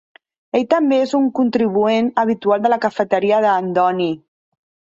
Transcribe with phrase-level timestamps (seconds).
[0.59, 4.13] Ell també és un contribuent habitual de la "Cafeteria de Dooney".